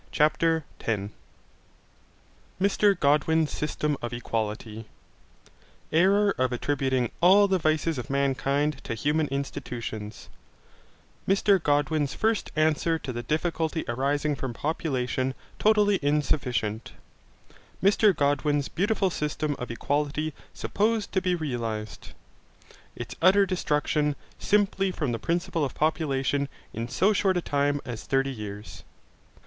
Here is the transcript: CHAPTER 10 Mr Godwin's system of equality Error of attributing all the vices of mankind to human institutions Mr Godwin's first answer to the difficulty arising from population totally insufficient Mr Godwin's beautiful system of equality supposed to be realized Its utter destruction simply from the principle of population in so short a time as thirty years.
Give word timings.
CHAPTER 0.11 0.65
10 0.79 1.11
Mr 2.59 2.99
Godwin's 2.99 3.51
system 3.51 3.95
of 4.01 4.11
equality 4.13 4.85
Error 5.91 6.33
of 6.39 6.51
attributing 6.51 7.11
all 7.21 7.47
the 7.47 7.59
vices 7.59 7.99
of 7.99 8.09
mankind 8.09 8.83
to 8.83 8.95
human 8.95 9.27
institutions 9.27 10.27
Mr 11.27 11.61
Godwin's 11.61 12.15
first 12.15 12.49
answer 12.55 12.97
to 12.97 13.13
the 13.13 13.21
difficulty 13.21 13.85
arising 13.87 14.35
from 14.35 14.55
population 14.55 15.35
totally 15.59 15.99
insufficient 16.01 16.93
Mr 17.83 18.15
Godwin's 18.15 18.69
beautiful 18.69 19.11
system 19.11 19.55
of 19.59 19.69
equality 19.69 20.33
supposed 20.51 21.11
to 21.11 21.21
be 21.21 21.35
realized 21.35 22.13
Its 22.95 23.13
utter 23.21 23.45
destruction 23.45 24.15
simply 24.39 24.89
from 24.89 25.11
the 25.11 25.19
principle 25.19 25.63
of 25.63 25.75
population 25.75 26.49
in 26.73 26.87
so 26.87 27.13
short 27.13 27.37
a 27.37 27.39
time 27.43 27.79
as 27.85 28.01
thirty 28.05 28.31
years. 28.31 28.83